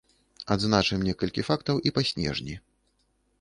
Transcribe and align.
Адзначым 0.55 1.03
некалькі 1.09 1.45
фактаў 1.51 1.83
і 1.89 1.93
па 1.99 2.05
снежні. 2.13 2.59